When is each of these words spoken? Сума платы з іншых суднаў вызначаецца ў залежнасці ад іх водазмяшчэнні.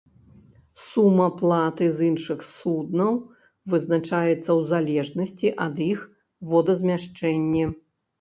Сума 0.85 1.25
платы 1.41 1.89
з 1.97 2.07
іншых 2.11 2.39
суднаў 2.51 3.13
вызначаецца 3.73 4.37
ў 4.37 4.57
залежнасці 4.71 5.53
ад 5.67 5.75
іх 5.89 5.99
водазмяшчэнні. 6.53 7.63